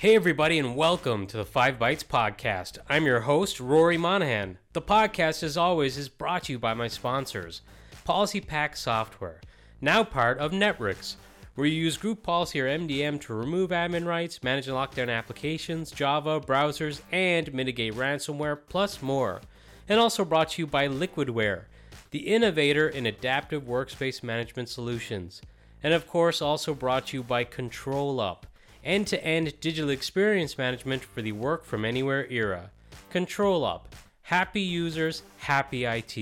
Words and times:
Hey, 0.00 0.16
everybody, 0.16 0.58
and 0.58 0.76
welcome 0.76 1.26
to 1.26 1.36
the 1.36 1.44
Five 1.44 1.78
Bytes 1.78 2.02
Podcast. 2.02 2.78
I'm 2.88 3.04
your 3.04 3.20
host, 3.20 3.60
Rory 3.60 3.98
Monaghan. 3.98 4.56
The 4.72 4.80
podcast, 4.80 5.42
as 5.42 5.58
always, 5.58 5.98
is 5.98 6.08
brought 6.08 6.44
to 6.44 6.52
you 6.52 6.58
by 6.58 6.72
my 6.72 6.88
sponsors 6.88 7.60
PolicyPak 8.06 8.78
Software, 8.78 9.42
now 9.78 10.02
part 10.02 10.38
of 10.38 10.52
Netwrix, 10.52 11.16
where 11.60 11.68
you 11.68 11.78
use 11.78 11.98
Group 11.98 12.22
Policy 12.22 12.58
or 12.58 12.66
MDM 12.66 13.20
to 13.20 13.34
remove 13.34 13.68
admin 13.68 14.06
rights, 14.06 14.42
manage 14.42 14.66
and 14.66 14.74
lock 14.74 14.94
down 14.94 15.10
applications, 15.10 15.90
Java, 15.90 16.40
browsers, 16.40 17.02
and 17.12 17.52
mitigate 17.52 17.92
ransomware, 17.92 18.58
plus 18.70 19.02
more. 19.02 19.42
And 19.86 20.00
also 20.00 20.24
brought 20.24 20.52
to 20.52 20.62
you 20.62 20.66
by 20.66 20.88
Liquidware, 20.88 21.64
the 22.12 22.20
innovator 22.20 22.88
in 22.88 23.04
adaptive 23.04 23.64
workspace 23.64 24.22
management 24.22 24.70
solutions. 24.70 25.42
And 25.82 25.92
of 25.92 26.06
course, 26.08 26.40
also 26.40 26.72
brought 26.72 27.08
to 27.08 27.18
you 27.18 27.22
by 27.22 27.44
ControlUp 27.44 28.44
end 28.82 29.06
to 29.08 29.22
end 29.22 29.60
digital 29.60 29.90
experience 29.90 30.56
management 30.56 31.04
for 31.04 31.20
the 31.20 31.32
work 31.32 31.66
from 31.66 31.84
anywhere 31.84 32.26
era. 32.30 32.70
ControlUp. 33.12 33.82
Happy 34.22 34.62
users, 34.62 35.24
happy 35.36 35.84
IT. 35.84 36.16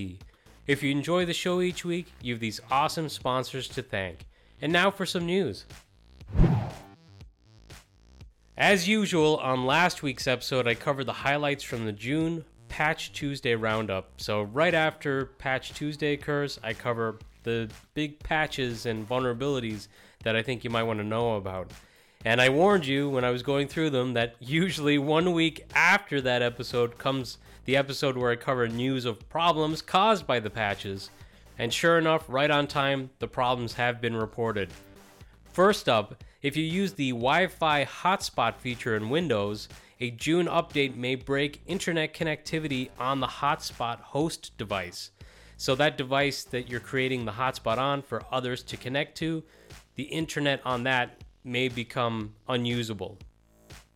If 0.67 0.83
you 0.83 0.91
enjoy 0.91 1.27
the 1.27 1.33
show 1.33 1.61
each 1.61 1.85
week, 1.85 2.09
you 2.21 2.35
have 2.35 2.41
these 2.41 2.61
awesome 2.73 3.09
sponsors 3.09 3.69
to 3.69 3.83
thank. 3.83 4.25
And 4.61 4.73
now 4.73 4.91
for 4.91 5.07
some 5.07 5.27
news. 5.27 5.65
As 8.57 8.89
usual, 8.89 9.37
on 9.37 9.67
last 9.67 10.03
week's 10.03 10.27
episode, 10.27 10.67
I 10.67 10.75
covered 10.75 11.05
the 11.05 11.13
highlights 11.13 11.63
from 11.63 11.87
the 11.87 11.93
June 11.93 12.45
Patch 12.69 13.13
Tuesday 13.13 13.55
roundup. 13.55 14.21
So, 14.21 14.43
right 14.43 14.75
after 14.75 15.27
Patch 15.27 15.73
Tuesday 15.73 16.15
occurs, 16.15 16.59
I 16.63 16.75
cover 16.75 17.19
the 17.45 17.71
big 17.95 18.19
patches 18.19 18.85
and 18.85 19.09
vulnerabilities 19.09 19.87
that 20.25 20.35
I 20.35 20.43
think 20.43 20.65
you 20.65 20.71
might 20.71 20.83
want 20.83 20.99
to 20.99 21.05
know 21.05 21.37
about. 21.37 21.71
And 22.25 22.41
I 22.41 22.49
warned 22.49 22.85
you 22.85 23.09
when 23.09 23.25
I 23.25 23.31
was 23.31 23.45
going 23.45 23.69
through 23.69 23.91
them 23.91 24.15
that 24.15 24.35
usually 24.41 24.99
one 24.99 25.33
week 25.33 25.65
after 25.75 26.21
that 26.23 26.43
episode 26.43 26.99
comes 26.99 27.39
the 27.65 27.77
episode 27.77 28.17
where 28.17 28.31
I 28.31 28.37
cover 28.37 28.67
news 28.67 29.05
of 29.05 29.29
problems 29.29 29.83
caused 29.83 30.27
by 30.27 30.41
the 30.41 30.51
patches. 30.51 31.11
And 31.59 31.75
sure 31.75 31.99
enough, 31.99 32.25
right 32.29 32.51
on 32.51 32.69
time, 32.69 33.11
the 33.19 33.27
problems 33.27 33.75
have 33.75 34.01
been 34.01 34.15
reported. 34.15 34.71
First 35.53 35.89
up, 35.89 36.23
if 36.41 36.57
you 36.57 36.63
use 36.63 36.93
the 36.93 37.11
Wi 37.11 37.49
Fi 37.49 37.85
hotspot 37.85 38.57
feature 38.57 38.97
in 38.97 39.11
Windows, 39.11 39.69
a 39.99 40.13
June 40.13 40.47
update 40.47 40.95
may 40.95 41.17
break 41.17 41.61
internet 41.67 42.15
connectivity 42.15 42.91
on 42.99 43.19
the 43.19 43.27
hotspot 43.27 43.99
host 44.01 44.57
device. 44.57 45.11
So, 45.57 45.75
that 45.75 45.99
device 45.99 46.45
that 46.45 46.71
you're 46.71 46.79
creating 46.79 47.25
the 47.25 47.33
hotspot 47.33 47.79
on 47.79 48.03
for 48.03 48.23
others 48.31 48.63
to 48.63 48.77
connect 48.77 49.19
to, 49.19 49.43
the 49.97 50.05
internet 50.05 50.61
on 50.65 50.85
that 50.85 51.25
may 51.43 51.69
become 51.69 52.35
unusable. 52.49 53.19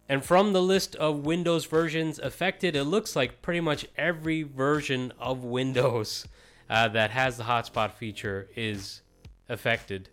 And 0.09 0.25
from 0.25 0.53
the 0.53 0.63
list 0.63 0.97
of 0.97 1.25
Windows 1.25 1.67
versions 1.67 2.19
affected, 2.19 2.75
it 2.75 2.85
looks 2.85 3.15
like 3.15 3.41
pretty 3.41 3.61
much 3.61 3.87
every 3.97 4.43
version 4.43 5.13
of 5.21 5.45
Windows 5.45 6.27
uh, 6.69 6.89
that 6.89 7.11
has 7.11 7.37
the 7.37 7.45
hotspot 7.45 7.93
feature 7.93 8.49
is 8.57 9.03
affected. 9.49 10.09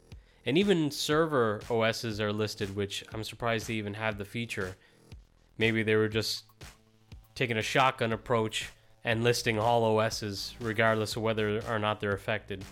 And 0.45 0.57
even 0.57 0.91
server 0.91 1.61
OSs 1.69 2.19
are 2.19 2.33
listed, 2.33 2.75
which 2.75 3.03
I'm 3.13 3.23
surprised 3.23 3.67
they 3.67 3.75
even 3.75 3.93
have 3.93 4.17
the 4.17 4.25
feature. 4.25 4.75
Maybe 5.57 5.83
they 5.83 5.95
were 5.95 6.07
just 6.07 6.43
taking 7.35 7.57
a 7.57 7.61
shotgun 7.61 8.13
approach 8.13 8.69
and 9.03 9.23
listing 9.23 9.57
all 9.57 9.97
OSs, 9.97 10.55
regardless 10.59 11.15
of 11.15 11.21
whether 11.21 11.61
or 11.67 11.79
not 11.79 11.99
they're 11.99 12.13
affected. 12.13 12.63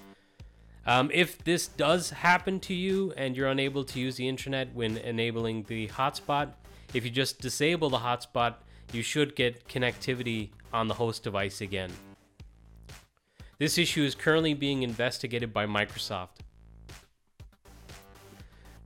Um, 0.86 1.12
if 1.14 1.44
this 1.44 1.68
does 1.68 2.12
happen 2.12 2.60
to 2.62 2.74
you 2.74 3.14
and 3.18 3.36
you're 3.36 3.50
unable 3.50 3.84
to 3.84 4.00
use 4.00 4.16
the 4.16 4.28
internet 4.28 4.74
when 4.74 4.98
enabling 4.98 5.64
the 5.64 5.90
hotspot, 5.90 6.54
if 6.94 7.04
you 7.04 7.12
just 7.12 7.42
disable 7.42 7.90
the 7.90 7.98
hotspot, 7.98 8.56
you 8.94 9.02
should 9.02 9.36
get 9.36 9.68
connectivity 9.68 10.50
on 10.72 10.88
the 10.88 10.94
host 10.94 11.24
device 11.24 11.60
again. 11.60 11.92
This 13.60 13.80
issue 13.80 14.04
is 14.04 14.14
currently 14.14 14.54
being 14.54 14.84
investigated 14.84 15.52
by 15.52 15.66
Microsoft. 15.66 16.42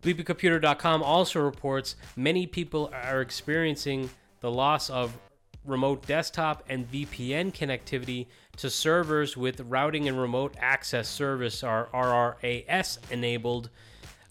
BleepingComputer.com 0.02 1.04
also 1.04 1.42
reports 1.42 1.96
many 2.16 2.48
people 2.48 2.90
are 2.94 3.22
experiencing 3.22 4.10
the 4.40 4.50
loss 4.50 4.90
of 4.90 5.18
remote 5.66 6.08
desktop 6.08 6.64
and 6.70 6.90
VPN 6.90 7.54
connectivity 7.54 8.28
to 8.58 8.70
servers 8.70 9.36
with 9.36 9.60
routing 9.62 10.08
and 10.08 10.20
remote 10.20 10.56
access 10.58 11.08
service 11.08 11.64
or 11.64 11.90
RRAS 11.94 12.98
enabled 13.12 13.70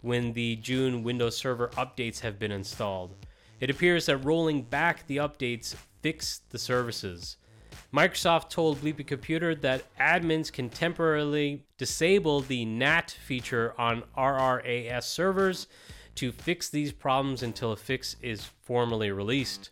when 0.01 0.33
the 0.33 0.57
June 0.57 1.03
Windows 1.03 1.37
Server 1.37 1.69
updates 1.77 2.21
have 2.21 2.39
been 2.39 2.51
installed. 2.51 3.15
It 3.61 3.69
appears 3.69 4.07
that 4.07 4.17
rolling 4.19 4.63
back 4.63 5.07
the 5.07 5.19
updates 5.19 5.77
fixed 6.01 6.51
the 6.51 6.59
services. 6.59 7.37
Microsoft 7.93 8.51
told 8.51 8.81
Bleeping 8.81 9.07
Computer 9.07 9.53
that 9.57 9.83
admins 9.99 10.53
can 10.53 10.71
temporarily 10.71 11.65
disable 11.77 12.41
the 12.41 12.65
NAT 12.65 13.11
feature 13.11 13.75
on 13.77 14.05
RRAS 14.17 15.03
servers 15.03 15.67
to 16.15 16.31
fix 16.31 16.69
these 16.69 16.93
problems 16.93 17.43
until 17.43 17.73
a 17.73 17.77
fix 17.77 18.15
is 18.23 18.45
formally 18.63 19.11
released. 19.11 19.71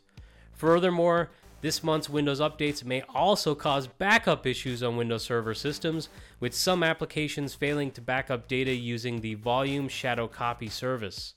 Furthermore, 0.52 1.30
this 1.60 1.84
month's 1.84 2.10
Windows 2.10 2.40
updates 2.40 2.84
may 2.84 3.02
also 3.14 3.54
cause 3.54 3.86
backup 3.86 4.46
issues 4.46 4.82
on 4.82 4.96
Windows 4.96 5.22
Server 5.22 5.54
systems, 5.54 6.08
with 6.40 6.54
some 6.54 6.82
applications 6.82 7.54
failing 7.54 7.92
to 7.92 8.00
backup 8.00 8.48
data 8.48 8.72
using 8.72 9.20
the 9.20 9.34
Volume 9.34 9.88
Shadow 9.88 10.26
Copy 10.26 10.68
service. 10.68 11.34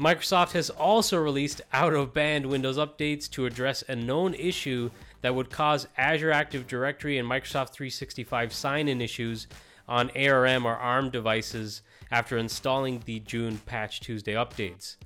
Microsoft 0.00 0.52
has 0.52 0.70
also 0.70 1.18
released 1.18 1.60
out 1.72 1.92
of 1.92 2.14
band 2.14 2.46
Windows 2.46 2.78
updates 2.78 3.28
to 3.30 3.44
address 3.44 3.84
a 3.88 3.94
known 3.94 4.32
issue 4.34 4.90
that 5.20 5.34
would 5.34 5.50
cause 5.50 5.86
Azure 5.98 6.32
Active 6.32 6.66
Directory 6.66 7.18
and 7.18 7.28
Microsoft 7.28 7.70
365 7.70 8.54
sign 8.54 8.88
in 8.88 9.02
issues 9.02 9.46
on 9.86 10.10
ARM 10.16 10.66
or 10.66 10.76
ARM 10.76 11.10
devices 11.10 11.82
after 12.10 12.38
installing 12.38 13.02
the 13.04 13.20
June 13.20 13.58
Patch 13.66 14.00
Tuesday 14.00 14.32
updates. 14.32 14.96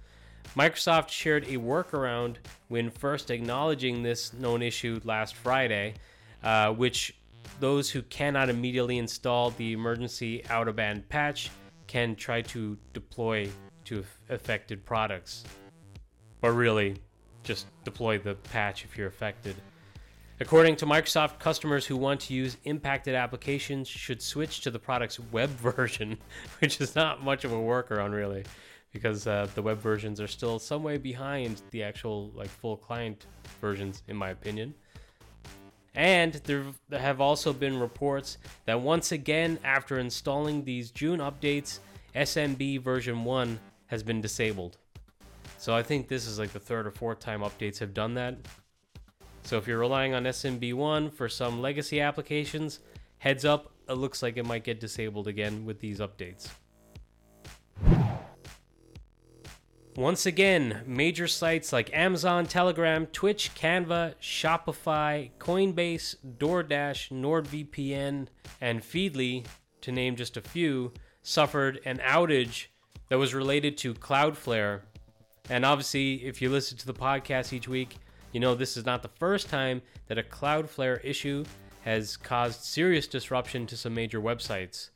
Microsoft 0.57 1.09
shared 1.09 1.45
a 1.45 1.57
workaround 1.57 2.37
when 2.69 2.89
first 2.89 3.33
acknowledging 3.33 4.03
this 4.03 4.33
known 4.33 4.63
issue 4.63 5.01
last 5.03 5.35
Friday, 5.35 5.95
uh, 6.45 6.73
which 6.73 7.13
those 7.59 7.91
who 7.91 8.03
cannot 8.03 8.49
immediately 8.49 8.99
install 8.99 9.51
the 9.51 9.73
emergency 9.73 10.47
out 10.49 10.69
of 10.69 10.77
band 10.77 11.09
patch 11.09 11.51
can 11.89 12.15
try 12.15 12.41
to 12.43 12.79
deploy 12.93 13.49
to 13.87 14.05
affected 14.29 14.85
products. 14.85 15.45
But 16.41 16.53
really, 16.53 16.97
just 17.43 17.67
deploy 17.85 18.19
the 18.19 18.35
patch 18.35 18.85
if 18.85 18.97
you're 18.97 19.09
affected. 19.09 19.57
According 20.39 20.77
to 20.77 20.87
Microsoft, 20.87 21.39
customers 21.39 21.87
who 21.87 21.97
want 21.97 22.21
to 22.23 22.35
use 22.35 22.59
impacted 22.65 23.15
applications 23.15 23.89
should 23.89 24.21
switch 24.21 24.61
to 24.61 24.71
the 24.71 24.79
product's 24.79 25.19
web 25.19 25.49
version, 25.61 26.19
which 26.61 26.81
is 26.81 26.95
not 26.95 27.25
much 27.25 27.45
of 27.45 27.53
a 27.53 27.57
workaround, 27.57 28.13
really 28.13 28.45
because 28.97 29.27
uh, 29.27 29.47
the 29.55 29.61
web 29.61 29.79
versions 29.79 30.23
are 30.23 30.27
still 30.27 30.59
some 30.59 30.83
way 30.83 30.97
behind 30.97 31.61
the 31.71 31.83
actual 31.83 32.31
like 32.35 32.49
full 32.49 32.79
client 32.79 33.27
versions, 33.61 34.03
in 34.09 34.17
my 34.17 34.31
opinion. 34.31 34.75
And 35.95 36.35
there 36.45 36.65
have 36.91 37.21
also 37.21 37.53
been 37.53 37.79
reports 37.79 38.39
that 38.65 38.81
once 38.81 39.13
again, 39.13 39.59
after 39.65 39.99
installing 39.99 40.65
these 40.65 40.91
June 40.91 41.21
updates, 41.21 41.81
SMB 42.15 42.81
version 42.81 43.25
1 43.25 43.61
has 43.87 44.03
been 44.03 44.21
disabled. 44.21 44.79
So 45.59 45.75
I 45.75 45.83
think 45.83 46.09
this 46.09 46.27
is 46.27 46.39
like 46.39 46.53
the 46.53 46.61
third 46.61 46.87
or 46.87 46.91
fourth 46.91 47.21
time 47.21 47.41
updates 47.41 47.79
have 47.79 47.95
done 47.95 48.15
that. 48.15 48.37
So 49.43 49.57
if 49.57 49.67
you're 49.67 49.79
relying 49.79 50.12
on 50.12 50.25
SMB1 50.25 51.12
for 51.12 51.29
some 51.29 51.61
legacy 51.61 52.00
applications, 52.00 52.81
heads 53.19 53.44
up, 53.44 53.73
it 53.88 53.94
looks 53.94 54.23
like 54.23 54.37
it 54.37 54.44
might 54.44 54.65
get 54.65 54.81
disabled 54.81 55.29
again 55.29 55.65
with 55.65 55.81
these 55.81 56.00
updates. 56.00 56.49
Once 59.97 60.27
again, 60.27 60.82
major 60.85 61.27
sites 61.27 61.73
like 61.73 61.91
Amazon, 61.94 62.44
Telegram, 62.44 63.06
Twitch, 63.06 63.55
Canva, 63.55 64.15
Shopify, 64.21 65.31
Coinbase, 65.39 66.17
DoorDash, 66.37 67.11
NordVPN, 67.11 68.27
and 68.61 68.82
Feedly, 68.82 69.47
to 69.81 69.93
name 69.93 70.15
just 70.15 70.37
a 70.37 70.43
few, 70.43 70.93
suffered 71.23 71.81
an 71.87 71.97
outage 71.99 72.67
that 73.08 73.19
was 73.19 73.35
related 73.35 73.76
to 73.79 73.94
Cloudflare. 73.94 74.81
And 75.49 75.64
obviously, 75.64 76.25
if 76.25 76.43
you 76.43 76.50
listen 76.50 76.76
to 76.79 76.87
the 76.87 76.94
podcast 76.94 77.53
each 77.53 77.69
week, 77.69 77.97
you 78.32 78.41
know 78.41 78.55
this 78.55 78.76
is 78.76 78.85
not 78.85 79.03
the 79.03 79.08
first 79.08 79.49
time 79.49 79.82
that 80.08 80.19
a 80.19 80.23
Cloudflare 80.23 81.00
issue 81.05 81.44
has 81.82 82.17
caused 82.17 82.62
serious 82.62 83.06
disruption 83.06 83.67
to 83.67 83.76
some 83.76 83.94
major 83.94 84.20
websites. 84.20 84.91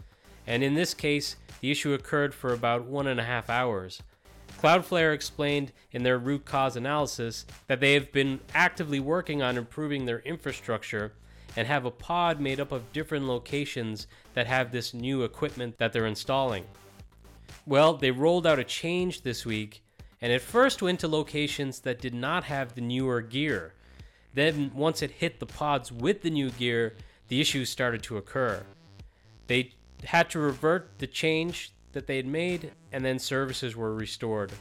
And 0.47 0.65
in 0.65 0.75
this 0.75 0.93
case, 0.95 1.37
the 1.61 1.71
issue 1.71 1.93
occurred 1.93 2.35
for 2.35 2.53
about 2.53 2.85
one 2.85 3.07
and 3.07 3.21
a 3.21 3.25
half 3.25 3.49
hours. 3.49 4.03
Cloudflare 4.61 5.15
explained 5.15 5.73
in 5.93 6.03
their 6.03 6.19
root 6.19 6.45
cause 6.45 6.77
analysis 6.77 7.47
that 7.67 7.81
they 7.81 7.95
have 7.95 8.12
been 8.12 8.41
actively 8.53 9.01
working 9.01 9.41
on 9.41 9.57
improving 9.57 10.05
their 10.05 10.19
infrastructure 10.21 11.12
and 11.57 11.67
have 11.67 11.85
a 11.85 11.91
pod 11.91 12.41
made 12.41 12.61
up 12.61 12.73
of 12.73 12.93
different 12.93 13.27
locations 13.27 14.07
that 14.35 14.47
have 14.47 14.71
this 14.71 14.93
new 14.93 15.23
equipment 15.23 15.79
that 15.79 15.93
they're 15.93 16.07
installing. 16.07 16.65
Well, 17.67 17.94
they 17.94 18.11
rolled 18.11 18.47
out 18.47 18.58
a 18.58 18.64
change 18.64 19.23
this 19.23 19.44
week, 19.47 19.82
and 20.20 20.32
it 20.32 20.43
first 20.43 20.82
went 20.82 21.00
to 21.00 21.08
locations 21.08 21.81
that 21.81 22.00
did 22.00 22.14
not 22.14 22.44
have 22.44 22.75
the 22.75 22.81
newer 22.81 23.20
gear. 23.20 23.75
Then, 24.35 24.70
once 24.75 25.02
it 25.02 25.11
hit 25.11 25.41
the 25.41 25.47
pods 25.47 25.91
with 25.91 26.23
the 26.23 26.31
new 26.31 26.50
gear, 26.50 26.94
the 27.29 27.41
issues 27.41 27.69
started 27.69 28.02
to 28.05 28.17
occur. 28.17 28.62
They 29.47 29.73
had 30.05 30.31
to 30.31 30.38
revert 30.38 30.99
the 30.99 31.06
change 31.06 31.73
that 31.93 32.06
they 32.06 32.17
had 32.17 32.26
made, 32.26 32.73
and 32.93 33.05
then 33.05 33.19
services 33.19 33.76
were 33.76 33.94
restored. 33.94 34.52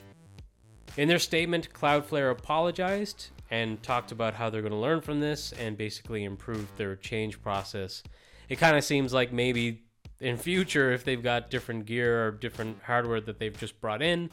In 0.97 1.07
their 1.07 1.19
statement, 1.19 1.71
Cloudflare 1.73 2.31
apologized 2.31 3.27
and 3.51 3.81
talked 3.81 4.11
about 4.11 4.33
how 4.33 4.49
they're 4.49 4.61
going 4.61 4.71
to 4.71 4.77
learn 4.77 5.01
from 5.01 5.19
this 5.19 5.51
and 5.53 5.77
basically 5.77 6.23
improve 6.23 6.67
their 6.77 6.95
change 6.95 7.41
process. 7.41 8.03
It 8.47 8.57
kind 8.57 8.75
of 8.75 8.83
seems 8.83 9.13
like 9.13 9.31
maybe 9.31 9.83
in 10.21 10.37
future, 10.37 10.91
if 10.91 11.03
they've 11.03 11.23
got 11.23 11.49
different 11.49 11.85
gear 11.85 12.27
or 12.27 12.31
different 12.31 12.77
hardware 12.83 13.21
that 13.21 13.39
they've 13.39 13.57
just 13.57 13.79
brought 13.79 14.01
in, 14.01 14.29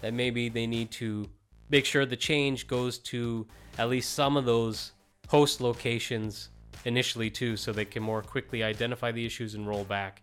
that 0.00 0.12
maybe 0.14 0.48
they 0.48 0.66
need 0.66 0.90
to 0.92 1.28
make 1.70 1.84
sure 1.84 2.06
the 2.06 2.16
change 2.16 2.66
goes 2.66 2.98
to 2.98 3.46
at 3.78 3.88
least 3.88 4.14
some 4.14 4.36
of 4.36 4.44
those 4.44 4.92
host 5.28 5.60
locations 5.60 6.48
initially 6.84 7.30
too, 7.30 7.56
so 7.56 7.72
they 7.72 7.84
can 7.84 8.02
more 8.02 8.22
quickly 8.22 8.62
identify 8.62 9.12
the 9.12 9.24
issues 9.24 9.54
and 9.54 9.66
roll 9.66 9.84
back. 9.84 10.22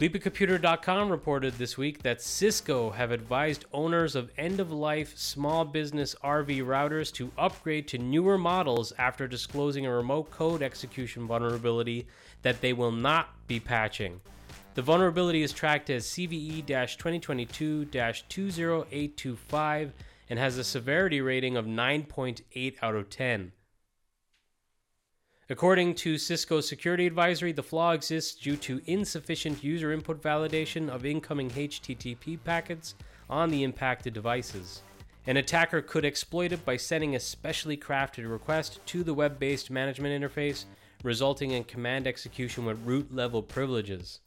BleepingComputer.com 0.00 1.08
reported 1.08 1.54
this 1.54 1.78
week 1.78 2.02
that 2.02 2.20
Cisco 2.20 2.90
have 2.90 3.12
advised 3.12 3.64
owners 3.72 4.16
of 4.16 4.32
end 4.36 4.58
of 4.58 4.72
life 4.72 5.16
small 5.16 5.64
business 5.64 6.16
RV 6.24 6.64
routers 6.64 7.12
to 7.12 7.30
upgrade 7.38 7.86
to 7.86 7.98
newer 7.98 8.36
models 8.36 8.92
after 8.98 9.28
disclosing 9.28 9.86
a 9.86 9.94
remote 9.94 10.32
code 10.32 10.62
execution 10.62 11.28
vulnerability 11.28 12.08
that 12.42 12.60
they 12.60 12.72
will 12.72 12.90
not 12.90 13.28
be 13.46 13.60
patching. 13.60 14.20
The 14.74 14.82
vulnerability 14.82 15.44
is 15.44 15.52
tracked 15.52 15.88
as 15.90 16.06
CVE 16.06 16.66
2022 16.66 17.84
20825 17.84 19.92
and 20.28 20.38
has 20.40 20.58
a 20.58 20.64
severity 20.64 21.20
rating 21.20 21.56
of 21.56 21.66
9.8 21.66 22.74
out 22.82 22.96
of 22.96 23.10
10. 23.10 23.52
According 25.50 25.96
to 25.96 26.16
Cisco 26.16 26.62
Security 26.62 27.06
Advisory, 27.06 27.52
the 27.52 27.62
flaw 27.62 27.92
exists 27.92 28.34
due 28.34 28.56
to 28.56 28.80
insufficient 28.86 29.62
user 29.62 29.92
input 29.92 30.22
validation 30.22 30.88
of 30.88 31.04
incoming 31.04 31.50
HTTP 31.50 32.38
packets 32.42 32.94
on 33.28 33.50
the 33.50 33.62
impacted 33.62 34.14
devices. 34.14 34.80
An 35.26 35.36
attacker 35.36 35.82
could 35.82 36.06
exploit 36.06 36.52
it 36.52 36.64
by 36.64 36.78
sending 36.78 37.14
a 37.14 37.20
specially 37.20 37.76
crafted 37.76 38.30
request 38.30 38.80
to 38.86 39.04
the 39.04 39.12
web 39.12 39.38
based 39.38 39.70
management 39.70 40.18
interface, 40.18 40.64
resulting 41.02 41.50
in 41.50 41.64
command 41.64 42.06
execution 42.06 42.64
with 42.64 42.80
root 42.86 43.14
level 43.14 43.42
privileges. 43.42 44.20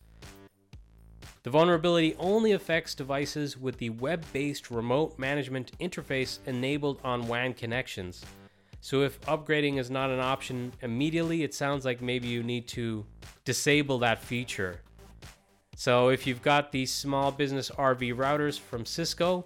The 1.41 1.49
vulnerability 1.49 2.15
only 2.19 2.51
affects 2.51 2.93
devices 2.93 3.57
with 3.57 3.79
the 3.79 3.89
web 3.89 4.23
based 4.33 4.69
remote 4.69 5.17
management 5.17 5.71
interface 5.79 6.37
enabled 6.45 6.99
on 7.03 7.27
WAN 7.27 7.55
connections. 7.55 8.23
So 8.87 9.01
if 9.01 9.19
upgrading 9.23 9.79
is 9.79 9.91
not 9.91 10.11
an 10.11 10.21
option 10.21 10.71
immediately, 10.81 11.43
it 11.43 11.53
sounds 11.53 11.83
like 11.83 12.01
maybe 12.01 12.29
you 12.29 12.41
need 12.41 12.69
to 12.69 13.05
disable 13.43 13.99
that 13.99 14.23
feature. 14.23 14.79
So 15.75 16.07
if 16.07 16.25
you've 16.25 16.41
got 16.41 16.71
these 16.71 16.89
small 16.89 17.33
business 17.33 17.69
RV 17.69 18.15
routers 18.15 18.57
from 18.57 18.85
Cisco, 18.85 19.45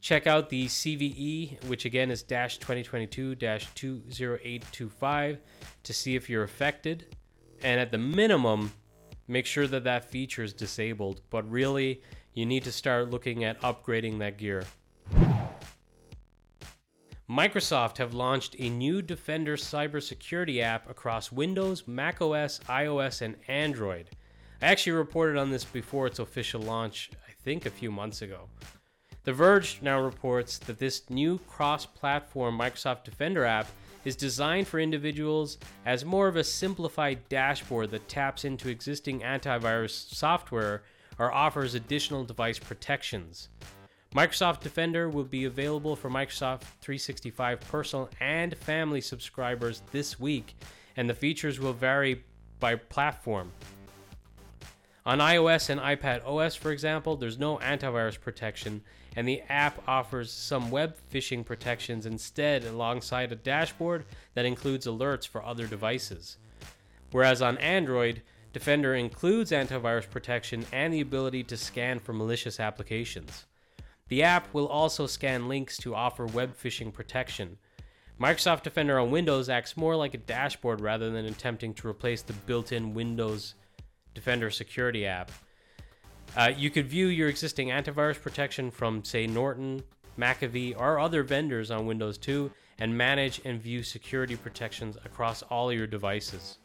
check 0.00 0.26
out 0.26 0.50
the 0.50 0.66
CVE, 0.66 1.62
which 1.66 1.84
again 1.84 2.10
is 2.10 2.24
dash 2.24 2.58
2022 2.58 3.36
20825 3.36 5.38
to 5.84 5.92
see 5.92 6.16
if 6.16 6.28
you're 6.28 6.42
affected. 6.42 7.14
And 7.62 7.78
at 7.78 7.92
the 7.92 7.98
minimum, 7.98 8.72
make 9.28 9.46
sure 9.46 9.68
that 9.68 9.84
that 9.84 10.04
feature 10.04 10.42
is 10.42 10.52
disabled. 10.52 11.20
But 11.30 11.48
really, 11.48 12.02
you 12.34 12.44
need 12.44 12.64
to 12.64 12.72
start 12.72 13.08
looking 13.08 13.44
at 13.44 13.60
upgrading 13.60 14.18
that 14.18 14.36
gear. 14.36 14.64
Microsoft 17.28 17.98
have 17.98 18.14
launched 18.14 18.54
a 18.60 18.70
new 18.70 19.02
Defender 19.02 19.56
cybersecurity 19.56 20.60
app 20.60 20.88
across 20.88 21.32
Windows, 21.32 21.82
macOS, 21.88 22.60
iOS, 22.68 23.20
and 23.20 23.34
Android. 23.48 24.10
I 24.62 24.66
actually 24.66 24.92
reported 24.92 25.36
on 25.36 25.50
this 25.50 25.64
before 25.64 26.06
its 26.06 26.20
official 26.20 26.62
launch, 26.62 27.10
I 27.28 27.32
think 27.42 27.66
a 27.66 27.70
few 27.70 27.90
months 27.90 28.22
ago. 28.22 28.48
The 29.24 29.32
Verge 29.32 29.80
now 29.82 30.00
reports 30.00 30.58
that 30.58 30.78
this 30.78 31.10
new 31.10 31.38
cross 31.48 31.84
platform 31.84 32.56
Microsoft 32.56 33.02
Defender 33.02 33.44
app 33.44 33.66
is 34.04 34.14
designed 34.14 34.68
for 34.68 34.78
individuals 34.78 35.58
as 35.84 36.04
more 36.04 36.28
of 36.28 36.36
a 36.36 36.44
simplified 36.44 37.28
dashboard 37.28 37.90
that 37.90 38.08
taps 38.08 38.44
into 38.44 38.68
existing 38.68 39.22
antivirus 39.22 40.14
software 40.14 40.84
or 41.18 41.34
offers 41.34 41.74
additional 41.74 42.22
device 42.22 42.60
protections. 42.60 43.48
Microsoft 44.16 44.60
Defender 44.60 45.10
will 45.10 45.24
be 45.24 45.44
available 45.44 45.94
for 45.94 46.08
Microsoft 46.08 46.62
365 46.80 47.60
personal 47.60 48.08
and 48.18 48.56
family 48.56 49.02
subscribers 49.02 49.82
this 49.92 50.18
week, 50.18 50.56
and 50.96 51.06
the 51.06 51.12
features 51.12 51.60
will 51.60 51.74
vary 51.74 52.24
by 52.58 52.76
platform. 52.76 53.52
On 55.04 55.18
iOS 55.18 55.68
and 55.68 55.78
iPad 55.82 56.26
OS, 56.26 56.54
for 56.54 56.72
example, 56.72 57.14
there's 57.14 57.38
no 57.38 57.58
antivirus 57.58 58.18
protection, 58.18 58.80
and 59.16 59.28
the 59.28 59.42
app 59.50 59.82
offers 59.86 60.32
some 60.32 60.70
web 60.70 60.96
phishing 61.12 61.44
protections 61.44 62.06
instead 62.06 62.64
alongside 62.64 63.32
a 63.32 63.36
dashboard 63.36 64.06
that 64.32 64.46
includes 64.46 64.86
alerts 64.86 65.28
for 65.28 65.44
other 65.44 65.66
devices. 65.66 66.38
Whereas 67.10 67.42
on 67.42 67.58
Android, 67.58 68.22
Defender 68.54 68.94
includes 68.94 69.50
antivirus 69.50 70.08
protection 70.08 70.64
and 70.72 70.94
the 70.94 71.02
ability 71.02 71.42
to 71.42 71.56
scan 71.58 71.98
for 71.98 72.14
malicious 72.14 72.58
applications. 72.58 73.44
The 74.08 74.22
app 74.22 74.52
will 74.54 74.68
also 74.68 75.06
scan 75.06 75.48
links 75.48 75.76
to 75.78 75.94
offer 75.94 76.26
web 76.26 76.56
phishing 76.56 76.92
protection. 76.92 77.58
Microsoft 78.20 78.62
Defender 78.62 78.98
on 78.98 79.10
Windows 79.10 79.48
acts 79.48 79.76
more 79.76 79.96
like 79.96 80.14
a 80.14 80.18
dashboard 80.18 80.80
rather 80.80 81.10
than 81.10 81.26
attempting 81.26 81.74
to 81.74 81.88
replace 81.88 82.22
the 82.22 82.32
built 82.32 82.72
in 82.72 82.94
Windows 82.94 83.54
Defender 84.14 84.50
security 84.50 85.06
app. 85.06 85.30
Uh, 86.36 86.52
you 86.56 86.70
could 86.70 86.86
view 86.86 87.08
your 87.08 87.28
existing 87.28 87.68
antivirus 87.68 88.20
protection 88.20 88.70
from, 88.70 89.04
say, 89.04 89.26
Norton, 89.26 89.82
McAfee, 90.18 90.78
or 90.78 90.98
other 90.98 91.22
vendors 91.22 91.70
on 91.70 91.86
Windows 91.86 92.16
too 92.16 92.50
and 92.78 92.96
manage 92.96 93.40
and 93.44 93.60
view 93.60 93.82
security 93.82 94.36
protections 94.36 94.96
across 95.04 95.42
all 95.42 95.72
your 95.72 95.86
devices. 95.86 96.58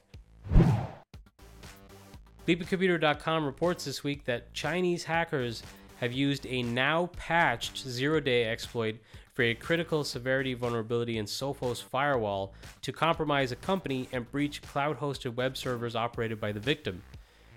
BleepingComputer.com 2.48 3.46
reports 3.46 3.86
this 3.86 4.04
week 4.04 4.26
that 4.26 4.54
Chinese 4.54 5.04
hackers 5.04 5.64
have 6.02 6.12
used 6.12 6.48
a 6.48 6.64
now 6.64 7.10
patched 7.16 7.78
zero 7.78 8.20
day 8.20 8.46
exploit 8.46 8.96
for 9.34 9.44
a 9.44 9.54
critical 9.54 10.04
severity 10.04 10.56
vulnerability 10.56 11.20
in 11.20 11.26
Sophos 11.26 11.82
firewall 11.82 12.54
to 12.82 12.92
compromise 12.92 13.52
a 13.52 13.56
company 13.56 14.10
and 14.12 14.30
breach 14.32 14.64
cloud 14.64 15.00
hosted 15.00 15.36
web 15.36 15.56
servers 15.56 15.96
operated 15.96 16.42
by 16.42 16.52
the 16.52 16.60
victim. 16.60 17.04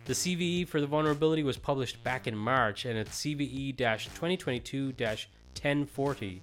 The 0.05 0.13
CVE 0.13 0.69
for 0.69 0.79
the 0.83 0.87
vulnerability 0.87 1.43
was 1.43 1.57
published 1.57 2.05
back 2.05 2.27
in 2.27 2.37
March 2.37 2.85
and 2.85 2.99
it's 2.99 3.23
CVE 3.23 3.77
2022 3.79 4.89
1040. 4.89 6.43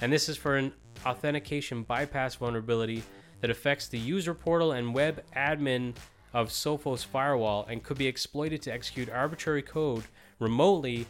And 0.00 0.12
this 0.12 0.28
is 0.28 0.36
for 0.36 0.56
an 0.56 0.72
authentication 1.04 1.82
bypass 1.82 2.36
vulnerability 2.36 3.02
that 3.40 3.50
affects 3.50 3.88
the 3.88 3.98
user 3.98 4.34
portal 4.34 4.70
and 4.70 4.94
web 4.94 5.24
admin 5.36 5.94
of 6.32 6.50
Sophos 6.50 7.04
firewall 7.04 7.66
and 7.68 7.82
could 7.82 7.98
be 7.98 8.06
exploited 8.06 8.62
to 8.62 8.72
execute 8.72 9.10
arbitrary 9.10 9.62
code 9.62 10.04
remotely 10.38 11.06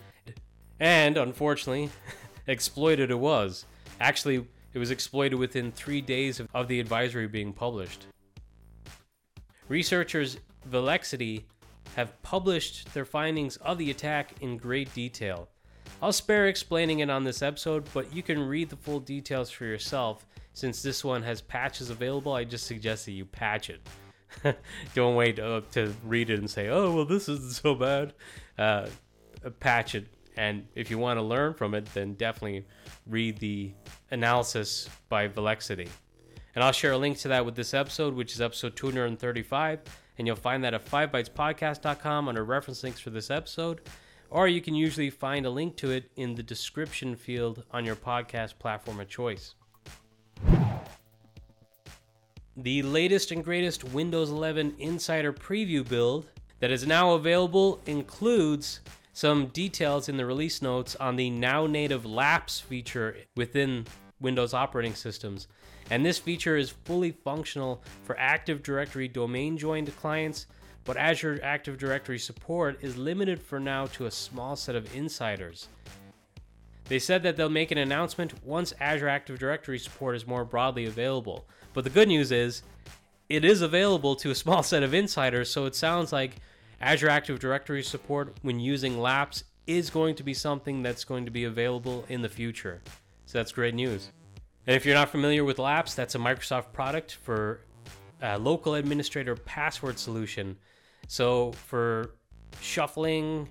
and 0.81 1.16
unfortunately, 1.16 1.90
exploited 2.47 3.11
it 3.11 3.19
was. 3.19 3.66
Actually, 4.00 4.47
it 4.73 4.78
was 4.78 4.90
exploited 4.90 5.37
within 5.37 5.71
three 5.71 6.00
days 6.00 6.40
of, 6.52 6.69
the 6.69 6.81
advisory 6.81 7.28
being 7.28 7.52
published. 7.52 8.07
Researchers 9.69 10.38
Volexity 10.66 11.47
have 11.97 12.21
published 12.23 12.93
their 12.93 13.04
findings 13.04 13.57
of 13.59 13.78
the 13.78 13.90
attack 13.90 14.33
in 14.40 14.57
great 14.57 14.93
detail. 14.95 15.49
I'll 16.02 16.12
spare 16.12 16.49
explaining 16.49 16.99
it 17.00 17.09
on 17.11 17.23
this 17.23 17.40
episode, 17.40 17.85
but 17.95 18.12
you 18.14 18.23
can 18.23 18.40
read 18.40 18.69
the 18.69 18.76
full 18.76 19.00
details 19.00 19.50
for 19.50 19.64
yourself. 19.64 20.26
Since 20.54 20.83
this 20.83 21.04
one 21.04 21.23
has 21.23 21.40
patches 21.40 21.90
available, 21.90 22.33
I 22.33 22.45
just 22.45 22.66
suggest 22.66 23.07
that 23.07 23.12
you 23.12 23.25
patch 23.25 23.71
it. 23.71 23.87
Don't 24.95 25.14
wait 25.14 25.38
uh, 25.38 25.62
to 25.73 25.95
read 26.04 26.31
it 26.31 26.38
and 26.40 26.50
say, 26.50 26.69
oh, 26.69 26.95
well, 26.95 27.04
this 27.04 27.28
isn't 27.28 27.52
so 27.52 27.75
bad. 27.75 28.12
Uh, 28.59 28.88
patch 29.61 29.95
it 29.95 30.07
and 30.37 30.67
if 30.75 30.91
you 30.91 30.99
want 30.99 31.19
to 31.19 31.23
learn 31.23 31.55
from 31.55 31.75
it, 31.75 31.87
then 31.95 32.14
definitely 32.14 32.67
read 33.07 33.38
the 33.38 33.73
analysis 34.11 34.88
by 35.09 35.29
Volexity. 35.29 35.88
And 36.55 36.62
I'll 36.62 36.73
share 36.73 36.93
a 36.93 36.99
link 36.99 37.19
to 37.19 37.29
that 37.29 37.45
with 37.45 37.57
this 37.57 37.75
episode, 37.75 38.14
which 38.14 38.33
is 38.33 38.41
episode 38.41 38.76
235. 38.76 39.81
And 40.19 40.26
you'll 40.26 40.37
find 40.37 40.62
that 40.62 40.75
at 40.75 40.85
5bytespodcast.com 40.87 42.29
under 42.29 42.45
reference 42.45 42.83
links 42.83 43.00
for 43.00 43.11
this 43.11 43.31
episode. 43.31 43.81
or 44.31 44.49
you 44.49 44.61
can 44.61 44.75
usually 44.75 45.11
find 45.11 45.47
a 45.47 45.50
link 45.50 45.76
to 45.76 45.91
it 45.93 46.11
in 46.17 46.35
the 46.35 46.43
description 46.43 47.14
field 47.14 47.62
on 47.71 47.85
your 47.85 47.95
podcast 47.95 48.59
platform 48.59 48.99
of 48.99 49.09
choice. 49.09 49.55
The 52.57 52.83
latest 52.83 53.31
and 53.31 53.45
greatest 53.45 53.85
Windows 53.85 54.31
11 54.31 54.75
Insider 54.79 55.33
Preview 55.33 55.88
build 55.88 56.26
that 56.61 56.71
is 56.71 56.87
now 56.87 57.12
available 57.12 57.81
includes 57.87 58.81
some 59.14 59.47
details 59.47 60.09
in 60.09 60.16
the 60.16 60.26
release 60.26 60.61
notes 60.61 60.97
on 60.97 61.14
the 61.14 61.30
now 61.30 61.66
native 61.66 62.04
LAPS 62.04 62.59
feature 62.59 63.16
within 63.37 63.87
Windows 64.21 64.52
operating 64.52 64.94
systems. 64.94 65.47
And 65.88 66.04
this 66.04 66.18
feature 66.18 66.56
is 66.56 66.71
fully 66.71 67.12
functional 67.12 67.80
for 68.02 68.18
Active 68.18 68.62
Directory 68.62 69.06
domain 69.06 69.56
joined 69.56 69.94
clients, 69.97 70.47
but 70.83 70.97
Azure 70.97 71.38
Active 71.44 71.78
Directory 71.78 72.18
support 72.18 72.78
is 72.83 72.97
limited 72.97 73.40
for 73.40 73.61
now 73.61 73.87
to 73.87 74.06
a 74.06 74.11
small 74.11 74.56
set 74.56 74.75
of 74.75 74.92
insiders. 74.94 75.68
They 76.87 76.99
said 76.99 77.23
that 77.23 77.37
they'll 77.37 77.49
make 77.49 77.71
an 77.71 77.78
announcement 77.78 78.44
once 78.44 78.75
Azure 78.80 79.09
Active 79.09 79.38
Directory 79.38 79.78
support 79.78 80.16
is 80.16 80.26
more 80.26 80.44
broadly 80.44 80.87
available. 80.87 81.47
But 81.73 81.85
the 81.85 81.90
good 81.90 82.09
news 82.09 82.33
is, 82.33 82.62
it 83.28 83.44
is 83.44 83.62
available 83.62 84.16
to 84.16 84.33
a 84.33 84.35
small 84.42 84.64
set 84.64 84.83
of 84.83 84.92
insiders, 84.92 85.50
so 85.50 85.66
it 85.66 85.76
sounds 85.76 86.12
like 86.12 86.40
Azure 86.85 87.09
Active 87.09 87.38
Directory 87.38 87.83
support 87.83 88.37
when 88.43 88.61
using 88.61 89.00
LAPS 89.00 89.45
is 89.67 89.88
going 89.88 90.14
to 90.17 90.23
be 90.23 90.35
something 90.35 90.83
that's 90.83 91.03
going 91.03 91.25
to 91.25 91.31
be 91.31 91.45
available 91.45 92.05
in 92.11 92.21
the 92.21 92.29
future. 92.29 92.83
So 93.25 93.38
that's 93.38 93.53
great 93.53 93.75
news. 93.75 94.11
And 94.67 94.76
if 94.76 94.85
you're 94.85 94.95
not 94.95 95.09
familiar 95.09 95.45
with 95.45 95.59
LAPS, 95.59 95.95
that's 95.95 96.14
a 96.14 96.19
Microsoft 96.19 96.75
product 96.75 97.14
for 97.23 97.61
a 98.21 98.38
local 98.38 98.75
administrator 98.75 99.35
password 99.35 99.99
solution. 99.99 100.59
So 101.09 101.53
for 101.53 102.17
shuffling 102.61 103.49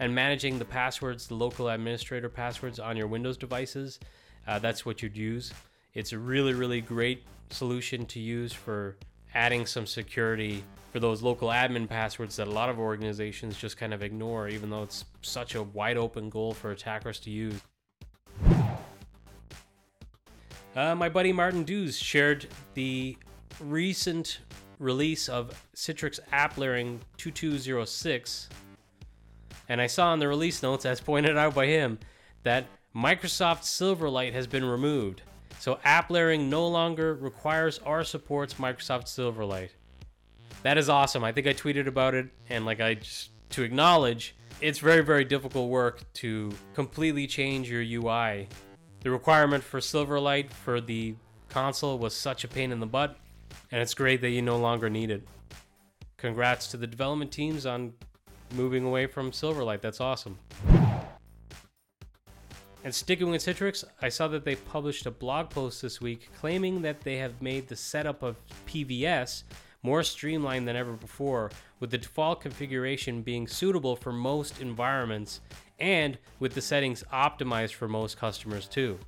and 0.00 0.12
managing 0.12 0.58
the 0.58 0.64
passwords, 0.64 1.28
the 1.28 1.36
local 1.36 1.68
administrator 1.68 2.28
passwords 2.28 2.80
on 2.80 2.96
your 2.96 3.06
Windows 3.06 3.36
devices, 3.36 4.00
uh, 4.48 4.58
that's 4.58 4.84
what 4.84 5.04
you'd 5.04 5.16
use. 5.16 5.52
It's 5.94 6.10
a 6.10 6.18
really, 6.18 6.52
really 6.52 6.80
great 6.80 7.22
solution 7.50 8.06
to 8.06 8.18
use 8.18 8.52
for 8.52 8.96
adding 9.34 9.66
some 9.66 9.86
security 9.86 10.64
for 10.92 11.00
those 11.00 11.22
local 11.22 11.48
admin 11.48 11.88
passwords 11.88 12.36
that 12.36 12.46
a 12.46 12.50
lot 12.50 12.68
of 12.68 12.78
organizations 12.78 13.56
just 13.56 13.78
kind 13.78 13.94
of 13.94 14.02
ignore, 14.02 14.48
even 14.48 14.68
though 14.68 14.82
it's 14.82 15.06
such 15.22 15.54
a 15.54 15.62
wide 15.62 15.96
open 15.96 16.28
goal 16.28 16.52
for 16.52 16.70
attackers 16.70 17.18
to 17.20 17.30
use. 17.30 17.58
Uh, 20.76 20.94
my 20.94 21.08
buddy 21.08 21.32
Martin 21.32 21.64
Dews 21.64 21.98
shared 21.98 22.46
the 22.74 23.16
recent 23.58 24.40
release 24.78 25.28
of 25.30 25.66
Citrix 25.74 26.20
App 26.30 26.56
Layering 26.56 27.00
2206, 27.16 28.50
and 29.68 29.80
I 29.80 29.86
saw 29.86 30.12
in 30.12 30.20
the 30.20 30.28
release 30.28 30.62
notes, 30.62 30.84
as 30.84 31.00
pointed 31.00 31.38
out 31.38 31.54
by 31.54 31.66
him, 31.66 31.98
that 32.42 32.66
Microsoft 32.94 33.62
Silverlight 33.62 34.34
has 34.34 34.46
been 34.46 34.64
removed. 34.64 35.22
So 35.58 35.78
app 35.84 36.10
layering 36.10 36.50
no 36.50 36.66
longer 36.66 37.14
requires 37.14 37.78
or 37.78 38.04
supports 38.04 38.54
Microsoft 38.54 39.04
Silverlight. 39.04 39.70
That 40.62 40.78
is 40.78 40.88
awesome. 40.88 41.24
I 41.24 41.32
think 41.32 41.46
I 41.46 41.52
tweeted 41.52 41.86
about 41.86 42.14
it 42.14 42.28
and 42.48 42.64
like 42.64 42.80
I 42.80 42.94
just 42.94 43.30
to 43.50 43.62
acknowledge 43.62 44.34
it's 44.60 44.78
very 44.78 45.02
very 45.02 45.24
difficult 45.24 45.68
work 45.68 46.00
to 46.14 46.52
completely 46.74 47.26
change 47.26 47.68
your 47.68 47.82
UI. 47.82 48.48
The 49.00 49.10
requirement 49.10 49.64
for 49.64 49.80
Silverlight 49.80 50.50
for 50.50 50.80
the 50.80 51.16
console 51.48 51.98
was 51.98 52.14
such 52.14 52.44
a 52.44 52.48
pain 52.48 52.70
in 52.70 52.78
the 52.78 52.86
butt 52.86 53.16
and 53.72 53.82
it's 53.82 53.94
great 53.94 54.20
that 54.20 54.30
you 54.30 54.40
no 54.40 54.56
longer 54.56 54.88
need 54.88 55.10
it. 55.10 55.26
Congrats 56.16 56.68
to 56.68 56.76
the 56.76 56.86
development 56.86 57.32
teams 57.32 57.66
on 57.66 57.92
moving 58.54 58.84
away 58.84 59.06
from 59.06 59.32
Silverlight. 59.32 59.80
That's 59.80 60.00
awesome. 60.00 60.38
And 62.84 62.92
sticking 62.94 63.30
with 63.30 63.42
Citrix, 63.42 63.84
I 64.00 64.08
saw 64.08 64.28
that 64.28 64.44
they 64.44 64.56
published 64.56 65.06
a 65.06 65.10
blog 65.10 65.50
post 65.50 65.82
this 65.82 66.00
week 66.00 66.30
claiming 66.38 66.82
that 66.82 67.00
they 67.00 67.16
have 67.16 67.40
made 67.40 67.68
the 67.68 67.76
setup 67.76 68.22
of 68.22 68.36
PVS 68.66 69.44
more 69.82 70.02
streamlined 70.02 70.66
than 70.68 70.76
ever 70.76 70.92
before, 70.92 71.50
with 71.80 71.90
the 71.90 71.98
default 71.98 72.40
configuration 72.40 73.22
being 73.22 73.48
suitable 73.48 73.96
for 73.96 74.12
most 74.12 74.60
environments 74.60 75.40
and 75.78 76.18
with 76.38 76.54
the 76.54 76.60
settings 76.60 77.02
optimized 77.12 77.74
for 77.74 77.88
most 77.88 78.16
customers 78.16 78.68
too. 78.68 78.98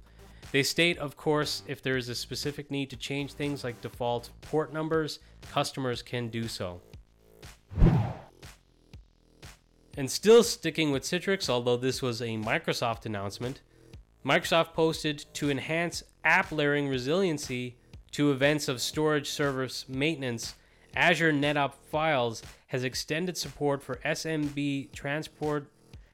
They 0.50 0.62
state, 0.62 0.98
of 0.98 1.16
course, 1.16 1.62
if 1.66 1.82
there 1.82 1.96
is 1.96 2.08
a 2.08 2.14
specific 2.14 2.70
need 2.70 2.90
to 2.90 2.96
change 2.96 3.32
things 3.32 3.64
like 3.64 3.80
default 3.80 4.30
port 4.42 4.72
numbers, 4.72 5.20
customers 5.50 6.02
can 6.02 6.28
do 6.28 6.48
so. 6.48 6.80
And 9.96 10.10
still 10.10 10.42
sticking 10.42 10.90
with 10.90 11.04
Citrix, 11.04 11.48
although 11.48 11.76
this 11.76 12.02
was 12.02 12.20
a 12.20 12.36
Microsoft 12.36 13.06
announcement, 13.06 13.60
Microsoft 14.24 14.72
posted 14.72 15.24
to 15.34 15.50
enhance 15.50 16.02
app 16.24 16.50
layering 16.50 16.88
resiliency 16.88 17.76
to 18.12 18.32
events 18.32 18.68
of 18.68 18.80
storage 18.80 19.28
service 19.28 19.86
maintenance. 19.88 20.54
Azure 20.96 21.32
NetApp 21.32 21.74
Files 21.90 22.42
has 22.68 22.84
extended 22.84 23.36
support 23.36 23.82
for 23.82 23.96
SMB 24.04 24.92
transport 24.92 25.68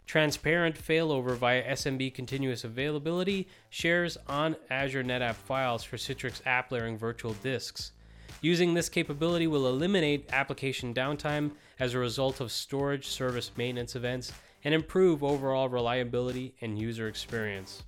transparent 0.06 0.74
failover 0.74 1.36
via 1.36 1.62
SMB 1.72 2.12
continuous 2.14 2.64
availability 2.64 3.46
shares 3.68 4.18
on 4.26 4.56
Azure 4.68 5.04
NetApp 5.04 5.34
Files 5.34 5.84
for 5.84 5.96
Citrix 5.96 6.40
app 6.46 6.72
layering 6.72 6.98
virtual 6.98 7.34
disks. 7.34 7.92
Using 8.40 8.74
this 8.74 8.88
capability 8.88 9.46
will 9.46 9.68
eliminate 9.68 10.28
application 10.32 10.94
downtime 10.94 11.52
as 11.78 11.94
a 11.94 11.98
result 11.98 12.40
of 12.40 12.50
storage 12.50 13.06
service 13.06 13.52
maintenance 13.56 13.94
events 13.94 14.32
and 14.64 14.74
improve 14.74 15.22
overall 15.22 15.68
reliability 15.68 16.54
and 16.60 16.78
user 16.78 17.06
experience. 17.06 17.84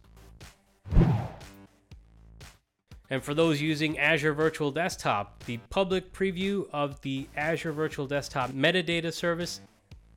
And 3.12 3.22
for 3.22 3.34
those 3.34 3.60
using 3.60 3.98
Azure 3.98 4.32
Virtual 4.32 4.70
Desktop, 4.70 5.44
the 5.44 5.58
public 5.68 6.14
preview 6.14 6.66
of 6.72 6.98
the 7.02 7.26
Azure 7.36 7.72
Virtual 7.72 8.06
Desktop 8.06 8.52
metadata 8.52 9.12
service 9.12 9.60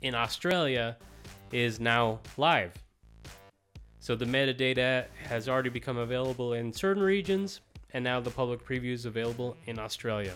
in 0.00 0.14
Australia 0.14 0.96
is 1.52 1.78
now 1.78 2.20
live. 2.38 2.72
So 3.98 4.16
the 4.16 4.24
metadata 4.24 5.04
has 5.28 5.46
already 5.46 5.68
become 5.68 5.98
available 5.98 6.54
in 6.54 6.72
certain 6.72 7.02
regions, 7.02 7.60
and 7.92 8.02
now 8.02 8.18
the 8.18 8.30
public 8.30 8.66
preview 8.66 8.94
is 8.94 9.04
available 9.04 9.58
in 9.66 9.78
Australia. 9.78 10.32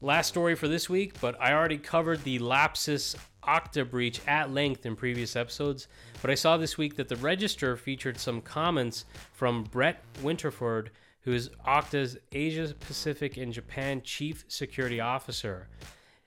Last 0.00 0.26
story 0.26 0.56
for 0.56 0.66
this 0.66 0.90
week, 0.90 1.14
but 1.20 1.40
I 1.40 1.52
already 1.52 1.78
covered 1.78 2.24
the 2.24 2.40
Lapsus 2.40 3.14
Okta 3.44 3.88
breach 3.88 4.20
at 4.26 4.52
length 4.52 4.84
in 4.84 4.96
previous 4.96 5.36
episodes. 5.36 5.86
But 6.26 6.32
I 6.32 6.34
saw 6.34 6.56
this 6.56 6.76
week 6.76 6.96
that 6.96 7.06
the 7.06 7.14
Register 7.14 7.76
featured 7.76 8.18
some 8.18 8.40
comments 8.40 9.04
from 9.32 9.62
Brett 9.62 10.02
Winterford, 10.24 10.88
who 11.20 11.32
is 11.32 11.50
Okta's 11.64 12.18
Asia 12.32 12.74
Pacific 12.80 13.36
and 13.36 13.52
Japan 13.52 14.02
Chief 14.02 14.44
Security 14.48 14.98
Officer. 14.98 15.68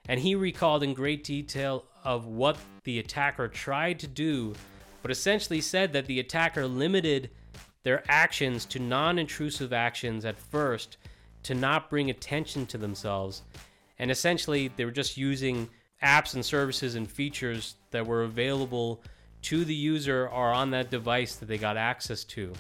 And 0.07 0.21
he 0.21 0.35
recalled 0.35 0.83
in 0.83 0.93
great 0.93 1.25
detail 1.25 1.83
of 2.05 2.27
what 2.27 2.57
the 2.85 2.99
attacker 2.99 3.49
tried 3.49 3.99
to 3.99 4.07
do, 4.07 4.53
but 5.01 5.11
essentially 5.11 5.59
said 5.59 5.91
that 5.91 6.05
the 6.05 6.21
attacker 6.21 6.65
limited 6.65 7.29
their 7.83 8.01
actions 8.07 8.63
to 8.67 8.79
non 8.79 9.19
intrusive 9.19 9.73
actions 9.73 10.23
at 10.23 10.39
first 10.39 10.95
to 11.43 11.53
not 11.53 11.89
bring 11.89 12.09
attention 12.09 12.65
to 12.67 12.77
themselves. 12.77 13.41
And 13.97 14.09
essentially, 14.09 14.71
they 14.77 14.85
were 14.85 14.91
just 14.91 15.17
using 15.17 15.67
apps 16.01 16.35
and 16.35 16.45
services 16.45 16.95
and 16.95 17.11
features 17.11 17.75
that 17.91 18.07
were 18.07 18.23
available 18.23 19.03
to 19.43 19.65
the 19.65 19.75
user 19.75 20.27
or 20.27 20.51
on 20.51 20.71
that 20.71 20.89
device 20.89 21.35
that 21.35 21.47
they 21.47 21.57
got 21.57 21.77
access 21.77 22.23
to. 22.23 22.53